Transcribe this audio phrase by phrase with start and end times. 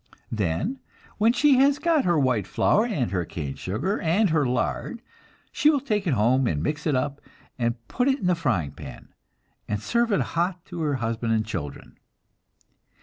[0.31, 0.79] Then,
[1.19, 5.03] when she has got her white flour, and her cane sugar, and her lard,
[5.51, 7.21] she will take it home, and mix it up,
[7.59, 9.09] and put it in the frying pan,
[9.67, 11.99] and serve it hot to her husband and children.